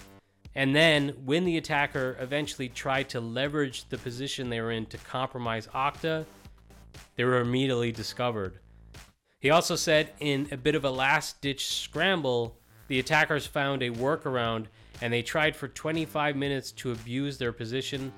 And 0.55 0.75
then, 0.75 1.09
when 1.25 1.45
the 1.45 1.57
attacker 1.57 2.17
eventually 2.19 2.69
tried 2.69 3.09
to 3.09 3.19
leverage 3.19 3.87
the 3.89 3.97
position 3.97 4.49
they 4.49 4.61
were 4.61 4.71
in 4.71 4.87
to 4.87 4.97
compromise 4.97 5.67
Okta, 5.67 6.25
they 7.15 7.23
were 7.23 7.39
immediately 7.39 7.91
discovered. 7.91 8.59
He 9.39 9.51
also 9.51 9.75
said 9.75 10.11
in 10.19 10.47
a 10.51 10.57
bit 10.57 10.75
of 10.75 10.83
a 10.83 10.91
last 10.91 11.41
ditch 11.41 11.67
scramble, 11.67 12.57
the 12.87 12.99
attackers 12.99 13.45
found 13.45 13.83
a 13.83 13.91
workaround 13.91 14.65
and 15.01 15.13
they 15.13 15.21
tried 15.21 15.55
for 15.55 15.67
25 15.67 16.35
minutes 16.35 16.71
to 16.73 16.91
abuse 16.91 17.37
their 17.37 17.53
position, 17.53 18.11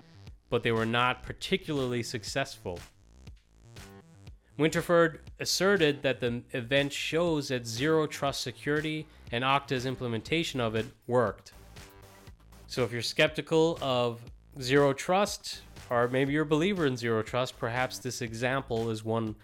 but 0.50 0.64
they 0.64 0.72
were 0.72 0.86
not 0.86 1.22
particularly 1.22 2.02
successful. 2.02 2.80
Winterford 4.62 5.22
asserted 5.40 6.04
that 6.04 6.20
the 6.20 6.44
event 6.52 6.94
shows 6.94 7.48
that 7.48 7.66
zero 7.66 8.06
trust 8.06 8.42
security 8.42 9.08
and 9.32 9.44
Okta's 9.44 9.88
implementation 9.88 10.60
of 10.60 10.76
it 10.76 10.86
worked. 11.08 11.54
So 12.68 12.84
if 12.84 12.92
you're 12.92 13.02
skeptical 13.02 13.80
of 13.82 14.22
zero 14.62 14.94
trust, 14.94 15.62
or 15.90 16.08
maybe 16.10 16.34
you're 16.34 16.44
a 16.44 16.46
believer 16.46 16.86
in 16.86 16.96
zero 16.96 17.24
trust, 17.24 17.58
perhaps 17.58 17.98
this 17.98 18.22
example 18.22 18.92
is 18.92 19.04
one 19.04 19.36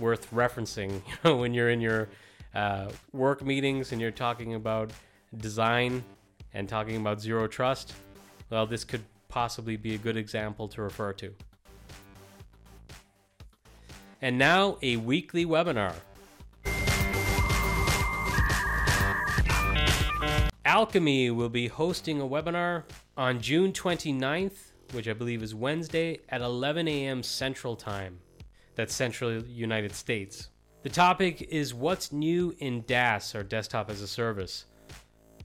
worth 0.00 0.30
referencing. 0.32 1.02
When 1.22 1.54
you're 1.54 1.70
in 1.70 1.80
your 1.80 2.08
uh, 2.54 2.88
work 3.12 3.44
meetings 3.44 3.92
and 3.92 4.00
you're 4.00 4.10
talking 4.10 4.54
about 4.54 4.92
design 5.36 6.02
and 6.52 6.68
talking 6.68 6.96
about 6.96 7.20
zero 7.20 7.46
trust, 7.46 7.94
well, 8.50 8.66
this 8.66 8.84
could 8.84 9.04
possibly 9.28 9.76
be 9.76 9.94
a 9.94 9.98
good 9.98 10.16
example 10.16 10.66
to 10.68 10.82
refer 10.82 11.12
to. 11.14 11.32
And 14.24 14.38
now 14.38 14.78
a 14.80 14.96
weekly 14.96 15.44
webinar. 15.44 15.92
Alchemy 20.64 21.30
will 21.30 21.50
be 21.50 21.68
hosting 21.68 22.22
a 22.22 22.24
webinar 22.24 22.84
on 23.18 23.38
June 23.42 23.70
29th, 23.70 24.72
which 24.92 25.08
I 25.08 25.12
believe 25.12 25.42
is 25.42 25.54
Wednesday, 25.54 26.20
at 26.30 26.40
11 26.40 26.88
a.m. 26.88 27.22
Central 27.22 27.76
Time. 27.76 28.18
That's 28.76 28.94
Central 28.94 29.42
United 29.42 29.94
States. 29.94 30.48
The 30.84 30.88
topic 30.88 31.42
is 31.50 31.74
What's 31.74 32.10
New 32.10 32.54
in 32.60 32.84
DaaS, 32.84 33.34
or 33.34 33.42
Desktop 33.42 33.90
as 33.90 34.00
a 34.00 34.08
Service. 34.08 34.64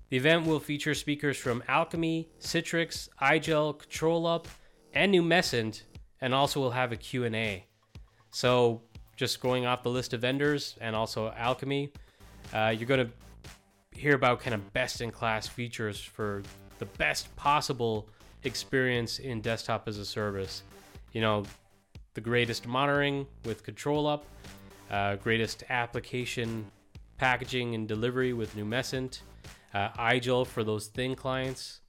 The 0.08 0.16
event 0.16 0.48
will 0.48 0.62
feature 0.62 0.96
speakers 0.96 1.36
from 1.36 1.64
Alchemy, 1.68 2.30
Citrix, 2.40 3.10
iGel, 3.22 3.78
ControlUp, 3.78 4.46
and 4.94 5.14
Numecent, 5.14 5.82
and 6.22 6.34
also 6.34 6.62
will 6.62 6.72
have 6.72 6.94
a 6.94 6.96
Q&A. 6.96 7.66
So 8.32 8.82
just 9.16 9.42
going 9.42 9.66
off 9.66 9.84
the 9.84 9.90
list 9.90 10.14
of 10.14 10.22
vendors 10.22 10.76
and 10.82 10.96
also 10.96 11.34
Alchemy, 11.36 11.92
uh, 12.54 12.74
you're 12.76 12.88
going 12.88 13.06
to 13.06 14.00
hear 14.00 14.16
about 14.16 14.40
kind 14.40 14.54
of 14.54 14.74
best 14.74 15.02
in 15.02 15.12
class 15.12 15.48
features 15.48 16.00
for 16.00 16.42
the 16.78 16.86
best 16.86 17.36
possible 17.36 18.08
experience 18.44 19.20
in 19.20 19.42
desktop 19.42 19.88
as 19.88 19.98
a 19.98 20.06
service. 20.06 20.64
You 21.12 21.22
know, 21.22 21.44
the 22.14 22.22
greatest 22.22 22.68
monitoring 22.68 23.28
with 23.46 23.66
ControlUp, 23.66 24.22
uh, 24.90 25.16
greatest 25.18 25.64
application 25.70 26.66
packaging 27.18 27.76
and 27.76 27.88
delivery 27.88 28.34
with 28.34 28.56
Numecent, 28.56 29.22
uh, 29.74 29.90
iGel 29.90 30.48
for 30.48 30.64
those 30.64 30.88
thin 30.88 31.16
clients, 31.16 31.82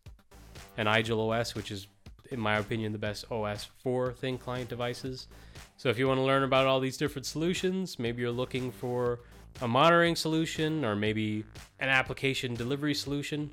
and 0.76 0.88
iGel 0.88 1.30
OS, 1.30 1.54
which 1.54 1.70
is, 1.70 1.86
in 2.30 2.40
my 2.40 2.58
opinion, 2.58 2.92
the 2.92 2.98
best 2.98 3.30
OS 3.30 3.68
for 3.82 4.12
thin 4.12 4.38
client 4.38 4.68
devices. 4.68 5.28
So 5.76 5.88
if 5.88 5.98
you 5.98 6.06
want 6.06 6.18
to 6.18 6.24
learn 6.24 6.42
about 6.42 6.66
all 6.66 6.80
these 6.80 6.96
different 6.96 7.26
solutions, 7.26 7.98
maybe 7.98 8.22
you're 8.22 8.30
looking 8.30 8.70
for 8.70 9.20
a 9.60 9.68
monitoring 9.68 10.16
solution 10.16 10.84
or 10.84 10.94
maybe 10.94 11.44
an 11.80 11.88
application 11.88 12.54
delivery 12.54 12.94
solution 12.94 13.50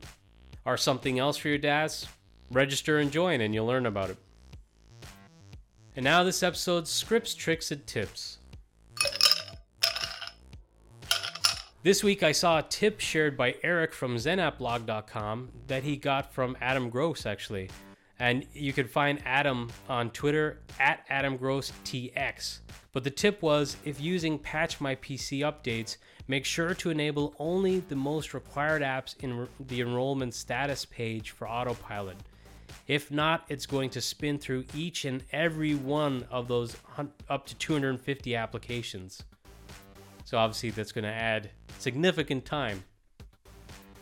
or 0.65 0.77
something 0.77 1.19
else 1.19 1.37
for 1.37 1.49
your 1.49 1.57
DaaS, 1.57 2.07
register 2.51 2.99
and 2.99 3.11
join 3.11 3.41
and 3.41 3.53
you'll 3.53 3.65
learn 3.65 3.85
about 3.85 4.09
it. 4.09 4.17
And 5.95 6.03
now 6.03 6.23
this 6.23 6.43
episode's 6.43 6.91
scripts, 6.91 7.33
tricks, 7.33 7.71
and 7.71 7.85
tips. 7.87 8.37
This 11.81 12.03
week 12.03 12.21
I 12.21 12.33
saw 12.33 12.59
a 12.59 12.63
tip 12.63 12.99
shared 12.99 13.37
by 13.37 13.55
Eric 13.63 13.93
from 13.93 14.17
xenappblog.com 14.17 15.49
that 15.67 15.83
he 15.83 15.95
got 15.95 16.33
from 16.33 16.57
Adam 16.59 16.89
Gross 16.89 17.25
actually. 17.25 17.69
And 18.19 18.45
you 18.53 18.73
can 18.73 18.87
find 18.87 19.21
Adam 19.25 19.69
on 19.87 20.09
Twitter 20.09 20.59
at 20.79 21.07
AdamGrossTX. 21.09 22.59
But 22.91 23.03
the 23.03 23.11
tip 23.11 23.41
was 23.41 23.77
if 23.85 24.01
using 24.01 24.39
Patch 24.39 24.81
My 24.81 24.95
PC 24.95 25.39
updates, 25.41 25.97
make 26.27 26.45
sure 26.45 26.73
to 26.73 26.89
enable 26.89 27.35
only 27.37 27.79
the 27.81 27.95
most 27.95 28.33
required 28.33 28.81
apps 28.81 29.15
in 29.19 29.47
the 29.59 29.81
enrollment 29.81 30.33
status 30.33 30.83
page 30.85 31.29
for 31.29 31.47
autopilot. 31.47 32.17
If 32.87 33.11
not, 33.11 33.45
it's 33.49 33.65
going 33.65 33.89
to 33.91 34.01
spin 34.01 34.39
through 34.39 34.65
each 34.73 35.05
and 35.05 35.23
every 35.31 35.75
one 35.75 36.25
of 36.31 36.47
those 36.47 36.75
up 37.29 37.45
to 37.47 37.55
250 37.55 38.35
applications. 38.35 39.23
So 40.23 40.37
obviously 40.37 40.71
that's 40.71 40.91
going 40.91 41.03
to 41.03 41.11
add 41.11 41.51
significant 41.79 42.45
time. 42.45 42.83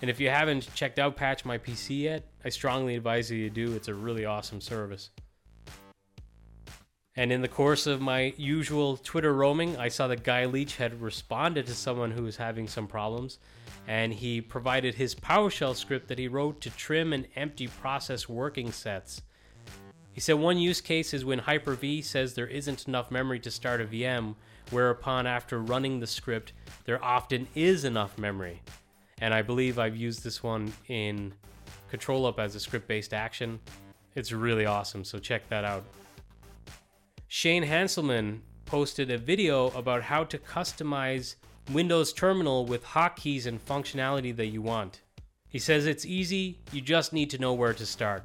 And 0.02 0.10
if 0.10 0.20
you 0.20 0.30
haven't 0.30 0.74
checked 0.76 1.00
out 1.00 1.16
Patch 1.16 1.46
My 1.46 1.58
PC 1.58 2.02
yet, 2.02 2.24
I 2.44 2.50
strongly 2.50 2.96
advise 2.96 3.32
you 3.32 3.50
to 3.50 3.50
do. 3.50 3.74
It's 3.74 3.88
a 3.88 3.94
really 3.94 4.26
awesome 4.26 4.62
service. 4.62 5.10
And 7.18 7.32
in 7.32 7.42
the 7.42 7.48
course 7.48 7.88
of 7.88 8.02
my 8.02 8.34
usual 8.36 8.98
Twitter 8.98 9.34
roaming, 9.34 9.78
I 9.78 9.88
saw 9.88 10.08
that 10.08 10.24
Guy 10.24 10.46
Leech 10.46 10.76
had 10.76 11.02
responded 11.02 11.66
to 11.68 11.74
someone 11.74 12.12
who 12.12 12.24
was 12.24 12.36
having 12.36 12.68
some 12.68 12.88
problems, 12.88 13.40
and 13.88 14.14
he 14.14 14.42
provided 14.42 14.96
his 14.96 15.16
PowerShell 15.16 15.76
script 15.76 16.10
that 16.10 16.20
he 16.20 16.28
wrote 16.28 16.60
to 16.62 16.70
trim 16.72 17.14
and 17.14 17.28
empty 17.38 17.68
process 17.68 18.28
working 18.28 18.74
sets. 18.74 19.22
He 20.12 20.20
said 20.20 20.36
one 20.36 20.58
use 20.58 20.82
case 20.82 21.14
is 21.14 21.24
when 21.24 21.40
Hyper-V 21.40 22.02
says 22.02 22.34
there 22.34 22.48
isn't 22.48 22.88
enough 22.88 23.12
memory 23.12 23.40
to 23.40 23.52
start 23.52 23.80
a 23.80 23.86
VM, 23.86 24.36
whereupon 24.70 25.26
after 25.26 25.60
running 25.60 26.02
the 26.02 26.08
script, 26.08 26.52
there 26.84 27.04
often 27.04 27.48
is 27.56 27.86
enough 27.86 28.18
memory. 28.18 28.62
And 29.20 29.34
I 29.34 29.42
believe 29.42 29.80
I've 29.80 29.96
used 29.96 30.24
this 30.24 30.44
one 30.44 30.74
in 30.88 31.34
ControlUp 31.92 32.40
as 32.40 32.56
a 32.56 32.60
script 32.60 32.88
based 32.88 33.14
action. 33.14 33.60
It's 34.16 34.32
really 34.32 34.66
awesome, 34.66 35.04
so 35.04 35.20
check 35.20 35.48
that 35.50 35.66
out. 35.66 35.84
Shane 37.28 37.64
Hanselman 37.64 38.40
posted 38.66 39.12
a 39.12 39.18
video 39.18 39.68
about 39.70 40.02
how 40.04 40.24
to 40.26 40.38
customize 40.38 41.36
Windows 41.72 42.14
Terminal 42.14 42.66
with 42.66 42.84
hotkeys 42.84 43.46
and 43.46 43.64
functionality 43.66 44.36
that 44.36 44.48
you 44.48 44.62
want. 44.62 45.02
He 45.50 45.60
says 45.60 45.86
it's 45.86 46.06
easy, 46.06 46.60
you 46.72 46.82
just 46.82 47.14
need 47.14 47.30
to 47.32 47.38
know 47.38 47.54
where 47.54 47.74
to 47.74 47.86
start. 47.86 48.24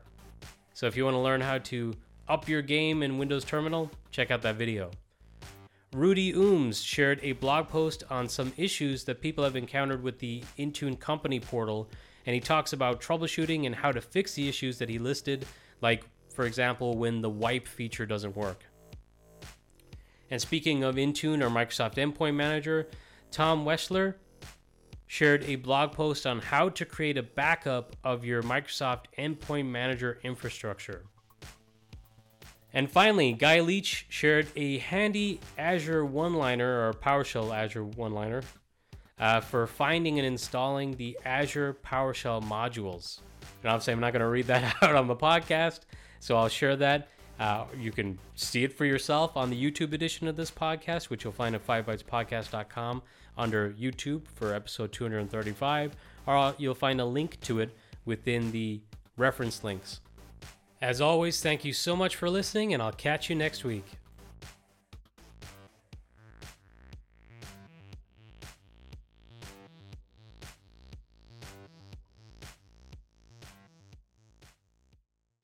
So 0.75 0.87
if 0.87 0.97
you 0.97 1.05
want 1.05 1.15
to 1.15 1.21
learn 1.21 1.41
how 1.41 1.59
to 1.59 1.95
up 2.29 2.49
your 2.49 2.63
game 2.63 3.03
in 3.03 3.19
Windows 3.19 3.45
Terminal, 3.45 3.91
check 4.11 4.31
out 4.31 4.43
that 4.43 4.57
video. 4.57 4.91
Rudy 5.93 6.33
Ooms 6.33 6.87
shared 6.87 7.19
a 7.25 7.33
blog 7.33 7.67
post 7.67 8.05
on 8.11 8.29
some 8.29 8.53
issues 8.57 9.03
that 9.05 9.21
people 9.21 9.43
have 9.43 9.57
encountered 9.57 10.05
with 10.05 10.21
the 10.21 10.45
Intune 10.57 10.99
company 10.99 11.41
portal, 11.41 11.91
and 12.27 12.33
he 12.33 12.41
talks 12.41 12.73
about 12.73 13.01
troubleshooting 13.01 13.67
and 13.67 13.75
how 13.75 13.91
to 13.91 14.01
fix 14.01 14.35
the 14.35 14.49
issues 14.49 14.79
that 14.79 14.89
he 14.89 15.01
listed, 15.01 15.47
like, 15.81 16.05
for 16.33 16.45
example, 16.45 16.97
when 16.97 17.23
the 17.23 17.29
wipe 17.29 17.67
feature 17.67 18.07
doesn't 18.07 18.37
work. 18.37 18.65
And 20.31 20.41
speaking 20.41 20.85
of 20.85 20.95
Intune 20.95 21.43
or 21.43 21.51
Microsoft 21.51 21.97
Endpoint 21.97 22.37
Manager, 22.37 22.87
Tom 23.33 23.65
Weschler 23.65 24.15
shared 25.09 25.43
a 25.43 25.57
blog 25.57 25.91
post 25.91 26.25
on 26.25 26.39
how 26.39 26.69
to 26.69 26.85
create 26.85 27.19
a 27.19 27.23
backup 27.25 27.97
of 28.05 28.25
your 28.25 28.45
Microsoft 28.45 29.07
Endpoint 29.19 29.67
Manager 29.67 30.21
infrastructure. 30.23 31.07
And 32.73 32.91
finally, 32.91 33.33
Guy 33.33 33.61
Leech 33.61 34.07
shared 34.09 34.47
a 34.55 34.79
handy 34.79 35.41
Azure 35.59 36.05
one 36.05 36.35
liner 36.35 36.89
or 36.89 36.93
PowerShell 36.93 37.55
Azure 37.55 37.85
one 37.85 38.13
liner 38.13 38.43
uh, 39.19 39.41
for 39.41 39.67
finding 39.67 40.19
and 40.19 40.27
installing 40.27 40.97
the 40.97 41.19
Azure 41.25 41.77
PowerShell 41.85 42.43
modules. 42.45 43.21
And 43.63 43.71
obviously, 43.71 43.93
I'm 43.93 44.01
not 44.01 44.13
going 44.13 44.21
to 44.21 44.29
read 44.29 44.47
that 44.47 44.77
out 44.83 44.95
on 44.95 45.09
the 45.09 45.17
podcast, 45.17 45.81
so 46.21 46.37
I'll 46.37 46.49
share 46.49 46.77
that. 46.77 47.09
Uh, 47.39 47.65
you 47.79 47.91
can 47.91 48.19
see 48.35 48.65
it 48.65 48.73
for 48.73 48.85
yourself 48.85 49.37
on 49.37 49.49
the 49.49 49.57
YouTube 49.71 49.95
edition 49.95 50.29
of 50.29 50.37
this 50.37 50.51
podcast, 50.51 51.05
which 51.05 51.25
you'll 51.25 51.33
find 51.33 51.55
at 51.55 51.67
5bytespodcast.com 51.67 53.03
under 53.39 53.71
YouTube 53.73 54.29
for 54.29 54.55
episode 54.55 54.93
235, 54.93 55.97
or 56.27 56.55
you'll 56.59 56.75
find 56.75 57.01
a 57.01 57.05
link 57.05 57.41
to 57.41 57.61
it 57.61 57.71
within 58.05 58.53
the 58.53 58.81
reference 59.17 59.65
links. 59.65 60.01
As 60.83 61.03
always, 61.03 61.43
thank 61.43 61.63
you 61.63 61.75
so 61.75 61.95
much 61.95 62.17
for 62.17 62.31
listening, 62.31 62.73
and 62.73 62.83
I'll 62.83 62.93
catch 62.93 63.29
you 63.29 63.37
next 63.37 63.65
week. 63.65 63.85